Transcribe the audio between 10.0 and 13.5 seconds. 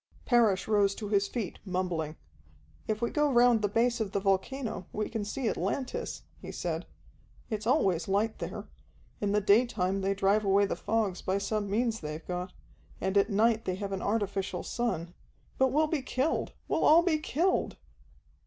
they drive away the fogs by some means they've got, and at